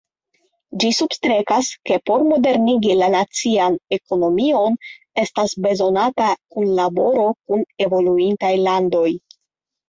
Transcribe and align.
Ĝi 0.83 0.89
substrekas, 0.99 1.67
ke 1.89 1.99
por 2.09 2.23
modernigi 2.29 2.95
la 3.01 3.09
nacian 3.15 3.75
ekonomion 3.97 4.79
estas 5.25 5.53
bezonata 5.67 6.31
kunlaboro 6.57 7.29
kun 7.51 7.63
evoluintaj 7.89 8.53
landoj. 8.71 9.07